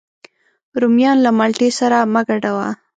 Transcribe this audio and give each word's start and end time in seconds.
رومیان 0.81 1.17
له 1.25 1.29
مالټې 1.37 1.69
سره 1.79 1.97
مه 2.13 2.21
ګډوه 2.27 2.69